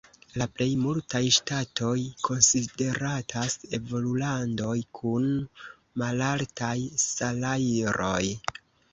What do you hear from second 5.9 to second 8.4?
malaltaj salajroj.